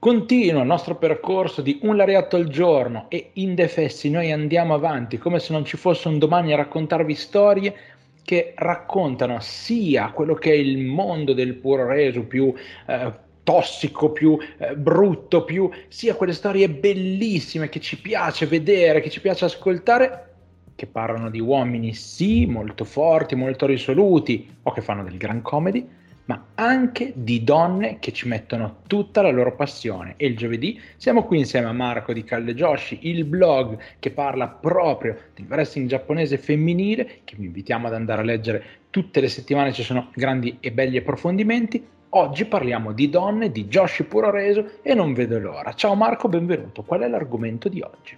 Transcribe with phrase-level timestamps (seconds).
[0.00, 5.38] Continua il nostro percorso di un lariato al giorno e indefessi noi andiamo avanti come
[5.40, 7.74] se non ci fosse un domani a raccontarvi storie
[8.24, 12.50] che raccontano sia quello che è il mondo del puro reso più
[12.86, 19.10] eh, tossico, più eh, brutto, più sia quelle storie bellissime che ci piace vedere, che
[19.10, 20.32] ci piace ascoltare,
[20.76, 25.86] che parlano di uomini sì, molto forti, molto risoluti o che fanno del gran comedy,
[26.30, 30.14] ma anche di donne che ci mettono tutta la loro passione.
[30.16, 34.46] E il giovedì siamo qui insieme a Marco di Calle Joshi, il blog che parla
[34.46, 39.72] proprio del wrestling giapponese femminile, che vi invitiamo ad andare a leggere tutte le settimane,
[39.72, 41.84] ci sono grandi e belli approfondimenti.
[42.10, 45.72] Oggi parliamo di donne, di Joshi Puro Reso e non vedo l'ora.
[45.72, 46.82] Ciao Marco, benvenuto.
[46.82, 48.16] Qual è l'argomento di oggi?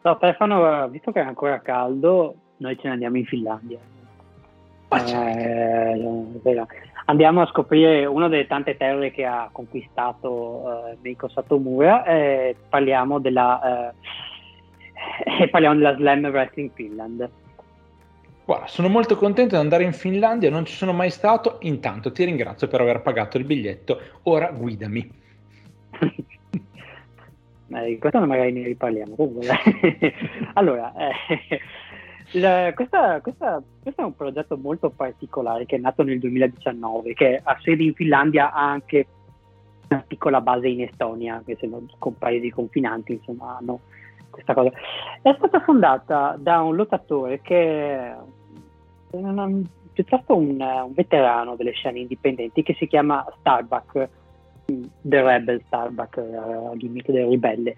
[0.00, 3.78] Ciao Stefano, visto che è ancora caldo, noi ce ne andiamo in Finlandia.
[4.90, 5.94] Eh,
[7.08, 13.18] andiamo a scoprire una delle tante terre che ha conquistato eh, Meiko Satomura e parliamo
[13.18, 17.30] della, eh, parliamo della Slam Wrestling Finland.
[18.44, 22.24] Guarda, sono molto contento di andare in Finlandia, non ci sono mai stato, intanto ti
[22.24, 25.10] ringrazio per aver pagato il biglietto, ora guidami.
[27.74, 29.16] eh, questo magari ne riparliamo.
[30.54, 31.60] allora, eh,
[32.32, 37.40] la, questa, questa, questo è un progetto molto particolare che è nato nel 2019, che
[37.42, 39.06] ha sede in Finlandia, ha anche
[39.88, 41.86] una piccola base in Estonia, che sono
[42.18, 43.80] paesi confinanti, insomma, hanno
[44.30, 44.70] questa cosa.
[45.22, 48.16] È stata fondata da un lottatore che è
[49.10, 49.48] una,
[49.92, 54.08] piuttosto un, un, veterano delle scene indipendenti che si chiama Starbuck,
[54.66, 57.76] The Rebel Starbuck, uh, gimmick del ribelle.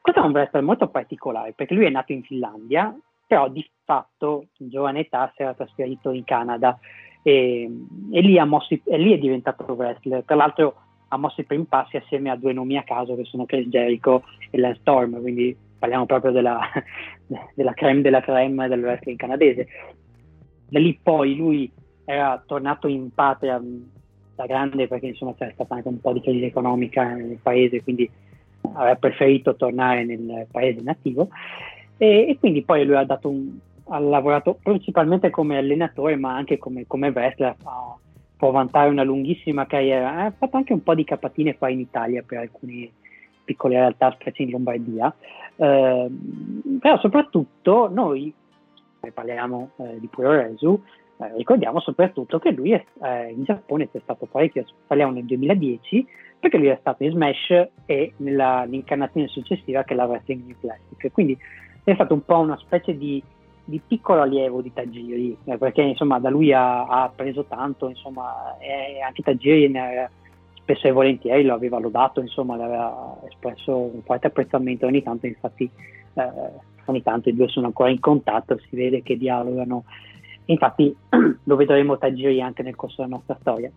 [0.00, 4.48] Questo è un wrestler molto particolare perché lui è nato in Finlandia, però di fatto
[4.58, 6.78] in giovane età si era trasferito in Canada
[7.22, 7.70] e,
[8.10, 10.24] e, lì, mosso, e lì, è diventato wrestler.
[10.24, 10.74] Tra l'altro
[11.08, 14.24] ha mosso i primi passi assieme a due nomi a caso che sono Chris Jericho
[14.50, 16.60] e Lance Storm, quindi parliamo proprio della,
[17.54, 19.66] della creme della creme del wrestling canadese.
[20.68, 21.72] Da lì poi lui
[22.04, 23.58] era tornato in patria
[24.34, 28.08] da grande perché insomma c'è stata anche un po' di crisi economica nel paese, quindi
[28.74, 31.30] aveva preferito tornare nel paese nativo
[31.96, 36.86] e, e quindi poi lui ha, un, ha, lavorato principalmente come allenatore ma anche come,
[36.86, 37.96] come wrestler, ha,
[38.36, 42.22] può vantare una lunghissima carriera, ha fatto anche un po' di capatine qua in Italia
[42.22, 42.90] per alcune
[43.44, 45.14] piccole realtà, specie in Lombardia,
[45.56, 46.08] eh,
[46.80, 48.32] però soprattutto noi,
[49.12, 50.80] parliamo eh, di Puro Resu,
[51.20, 56.06] eh, ricordiamo soprattutto che lui è, eh, in Giappone c'è stato parecchio, parliamo nel 2010,
[56.38, 61.10] perché lui è stato in Smash e nell'incarnazione successiva che è la Wrestling New Plastic.
[61.12, 61.36] Quindi
[61.82, 63.20] è stato un po' una specie di,
[63.68, 68.56] di piccolo allievo di Tajiri, eh, perché insomma da lui ha, ha preso tanto, insomma,
[68.58, 70.10] e anche Tajiri ne,
[70.54, 75.70] spesso e volentieri lo aveva lodato, insomma, aveva espresso un forte apprezzamento ogni tanto, infatti
[76.14, 76.30] eh,
[76.86, 79.84] ogni tanto i due sono ancora in contatto, si vede che dialogano
[80.50, 80.94] Infatti
[81.44, 83.70] lo vedremo Tajiri anche nel corso della nostra storia.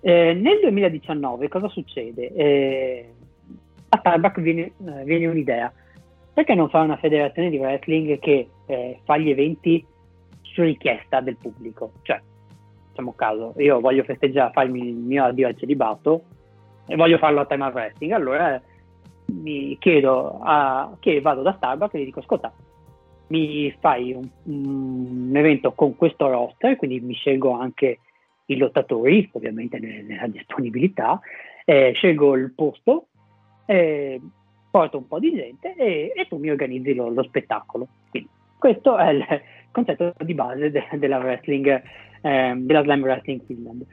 [0.00, 2.32] Eh, nel 2019 cosa succede?
[2.34, 3.08] Eh,
[3.88, 5.72] a Starbucks viene, eh, viene, un'idea.
[6.38, 9.84] Perché non fare una federazione di wrestling che eh, fa gli eventi
[10.42, 11.94] su richiesta del pubblico?
[12.02, 12.22] Cioè,
[12.90, 16.22] facciamo caso, io voglio festeggiare, farmi il mio addio al celibato
[16.86, 18.62] e voglio farlo a tema wrestling, allora
[19.32, 22.52] mi chiedo a, che vado da Starbucks e gli dico, ascolta,
[23.30, 27.98] mi fai un, un, evento con questo roster, quindi mi scelgo anche
[28.46, 31.18] i lottatori, ovviamente nella disponibilità,
[31.64, 33.08] eh, scelgo il posto,
[33.66, 34.20] eh,
[34.70, 37.86] porto un po' di gente e, e tu mi organizzi lo, lo, spettacolo.
[38.10, 39.24] Quindi questo è il
[39.70, 41.82] concetto di base de, della wrestling,
[42.20, 43.84] eh, della Slam Wrestling Finland.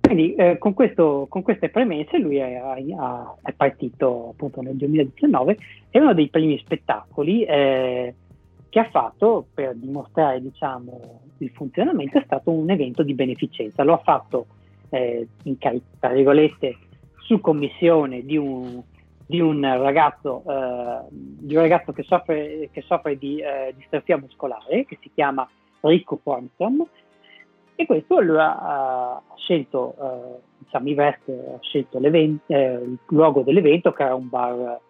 [0.00, 5.56] Quindi eh, con, questo, con, queste premesse lui è, è, partito appunto nel 2019
[5.88, 8.14] e uno dei primi spettacoli eh,
[8.68, 13.82] che ha fatto per dimostrare diciamo, il funzionamento è stato un evento di beneficenza.
[13.82, 14.46] Lo ha fatto
[14.90, 16.76] eh, in, tra virgolette
[17.20, 18.82] su commissione di un,
[19.26, 24.84] di un ragazzo, eh, di un ragazzo che soffre, che soffre di eh, distrofia muscolare
[24.84, 25.48] che si chiama
[25.80, 26.86] Rico Formstrom
[27.76, 32.18] e questo lui ha, scelto, eh, diciamo, Ivest ha scelto eh,
[32.52, 34.80] il luogo dell'evento che era un bar,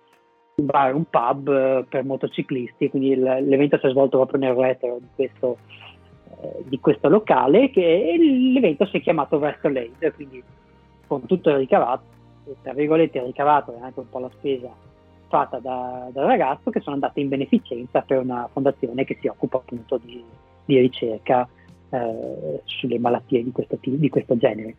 [0.56, 4.98] un, bar, un pub eh, per motociclisti, quindi l'evento si è svolto proprio nel retro
[5.00, 5.56] di questo,
[6.42, 8.16] eh, di questo locale che
[8.52, 10.42] l'evento si è chiamato Wrestle quindi
[11.06, 12.02] con tutto il ricavato,
[12.62, 14.70] tra virgolette ricavato e anche un po' la spesa
[15.28, 19.58] fatta da, dal ragazzo che sono andate in beneficenza per una fondazione che si occupa
[19.58, 20.22] appunto di,
[20.64, 21.48] di ricerca
[21.90, 24.76] eh, sulle malattie di questo, di questo, genere.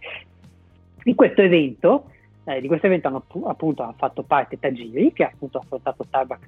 [1.03, 2.06] In questo evento
[2.47, 6.45] Eh, di questo evento hanno appunto hanno fatto parte Tajiri, che ha appunto affrontato Starbucks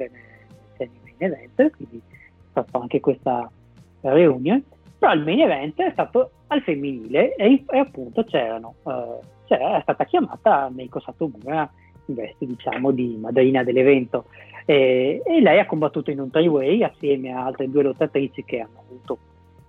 [0.78, 3.50] nel main event, quindi è stata anche questa
[4.02, 4.64] reunion.
[5.00, 9.20] Però il main event è stato al femminile e, e appunto c'erano, eh,
[9.56, 11.70] è stata chiamata Meiko Satomura
[12.06, 14.26] in veste diciamo di madrina dell'evento.
[14.66, 18.84] E, e lei ha combattuto in un three-way assieme a altre due lottatrici che hanno
[18.86, 19.18] avuto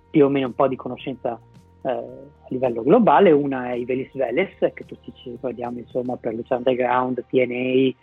[0.09, 1.39] più o meno un po' di conoscenza
[1.81, 6.55] eh, a livello globale, una è Ivelis Veles, che tutti ci ricordiamo insomma per Lucha
[6.55, 7.93] Underground, TNA,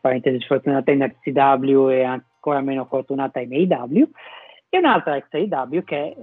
[0.00, 4.08] parentesi sfortunata in FCW e ancora meno fortunata in AW,
[4.68, 6.16] e un'altra ex AW che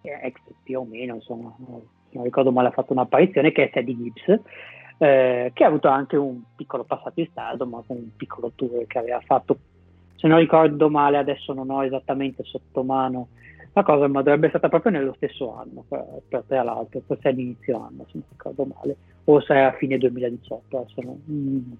[0.00, 1.54] è ex più o meno, insomma,
[2.12, 4.40] non ricordo male, ha fatto un'apparizione, che è Teddy Gibbs,
[4.98, 8.86] eh, che ha avuto anche un piccolo passato in stato, ma con un piccolo tour
[8.86, 9.58] che aveva fatto,
[10.16, 13.28] se non ricordo male, adesso non ho esattamente sotto mano
[13.74, 17.80] la cosa, ma dovrebbe essere stata proprio nello stesso anno, per, tra l'altro, forse all'inizio
[17.80, 21.72] anno, se non ricordo male, o se a fine 2018, adesso non, mm,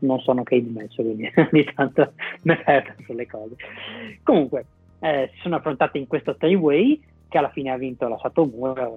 [0.00, 3.56] non sono che in mezzo, quindi ogni tanto mi perdo sulle cose.
[4.22, 4.66] Comunque,
[5.00, 8.90] eh, si sono affrontate in questo three-way, che alla fine ha vinto la Satomura,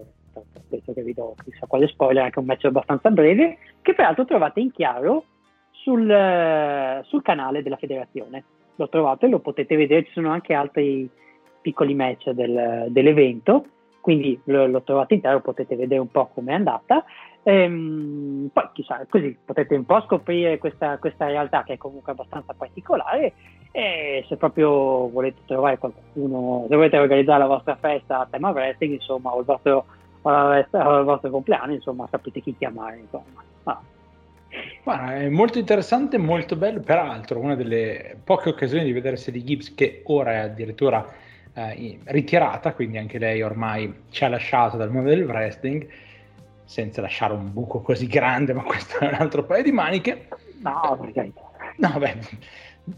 [0.70, 4.60] penso che vi do chissà quale spoiler, anche un match abbastanza breve, che peraltro trovate
[4.60, 5.26] in chiaro
[5.72, 8.44] sul, eh, sul canale della federazione.
[8.76, 11.10] Lo trovate, lo potete vedere, ci sono anche altri
[11.62, 13.66] piccoli match del, dell'evento,
[14.02, 17.04] quindi lo, lo, trovate intero, potete vedere un po' com'è andata.
[17.44, 22.54] Ehm, poi chissà, così potete un po' scoprire questa, questa, realtà che è comunque abbastanza
[22.54, 23.34] particolare
[23.72, 28.94] e se proprio volete trovare qualcuno, se volete organizzare la vostra festa a tema wrestling,
[28.94, 29.86] insomma, o il vostro,
[30.30, 33.44] o il vostro compleanno, insomma, sapete chi chiamare, insomma.
[33.63, 33.81] Ah.
[34.83, 36.80] Guarda, è molto interessante, molto bello.
[36.80, 41.06] Peraltro, una delle poche occasioni di vedere Sadie Gibbs, che ora è addirittura
[41.54, 45.88] eh, ritirata, quindi anche lei ormai ci ha lasciato dal mondo del wrestling,
[46.63, 50.27] senza lasciare un buco così grande, ma questo è un altro paio di maniche.
[50.62, 51.31] No, perché...
[51.77, 52.18] No, beh,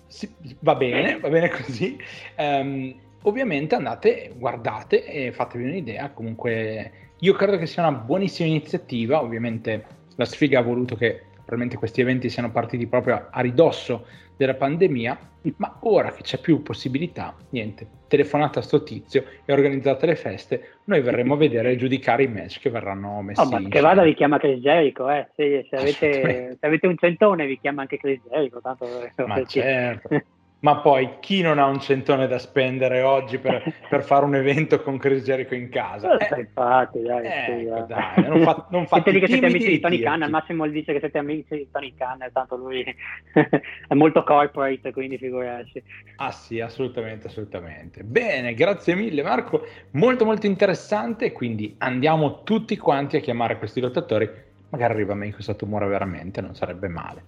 [0.05, 1.97] sì, va bene, va bene così.
[2.37, 6.11] Um, ovviamente andate, guardate e fatevi un'idea.
[6.11, 9.21] Comunque, io credo che sia una buonissima iniziativa.
[9.21, 9.85] Ovviamente,
[10.15, 14.05] la sfiga ha voluto che probabilmente questi eventi siano partiti proprio a ridosso
[14.35, 15.17] della pandemia,
[15.57, 20.73] ma ora che c'è più possibilità, niente, telefonate a sto tizio e organizzate le feste,
[20.85, 23.41] noi verremo a vedere e giudicare i match che verranno messi.
[23.41, 25.27] Oh, ma che vada vi chiama Chris Jericho, eh.
[25.35, 28.87] se, se, avete, se, avete, un centone vi chiama anche Chris Jericho, tanto
[29.25, 30.21] ma certo.
[30.67, 34.81] Ma poi chi non ha un centone da spendere oggi per, per fare un evento
[34.81, 36.17] con Chris Jericho in casa?
[36.17, 40.01] Eh, infatti, dai, eh, ecco, dai, non, fa, non lì che siete amici di Tony
[40.01, 42.83] Khan, al massimo gli dice che siete amici di Tony Khan, tanto lui
[43.31, 45.81] è molto corporate, quindi figurarsi.
[46.17, 48.03] Ah sì, assolutamente, assolutamente.
[48.03, 54.29] Bene, grazie mille Marco, molto molto interessante, quindi andiamo tutti quanti a chiamare questi lottatori,
[54.67, 57.23] magari arriva a me in questa tumore veramente, non sarebbe male.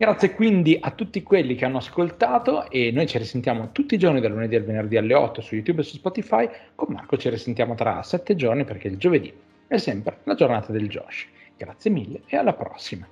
[0.00, 4.22] Grazie quindi a tutti quelli che hanno ascoltato e noi ci risentiamo tutti i giorni
[4.22, 6.48] dal lunedì al venerdì alle 8 su YouTube e su Spotify.
[6.74, 9.30] Con Marco ci risentiamo tra 7 giorni perché il giovedì
[9.66, 11.26] è sempre la giornata del Josh.
[11.54, 13.06] Grazie mille e alla prossima.